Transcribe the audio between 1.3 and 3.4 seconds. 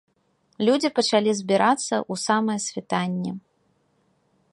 збірацца ў самае світанне.